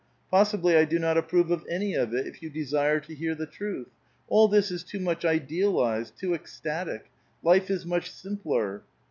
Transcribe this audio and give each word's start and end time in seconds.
Possibly 0.31 0.75
I 0.75 0.85
do 0.85 0.97
not 0.97 1.15
ap 1.15 1.29
prove 1.29 1.51
of 1.51 1.63
any 1.69 1.93
of 1.93 2.11
it, 2.11 2.25
if 2.25 2.41
you 2.41 2.49
desire 2.49 2.99
to 3.01 3.13
hear 3.13 3.35
the 3.35 3.45
truth. 3.45 3.89
All 4.29 4.47
this 4.47 4.71
is 4.71 4.83
too 4.83 4.99
much 4.99 5.23
idealized, 5.23 6.17
too 6.17 6.33
ecstatic! 6.33 7.05
Life 7.43 7.69
is 7.69 7.85
much 7.85 8.09
simpler." 8.09 8.81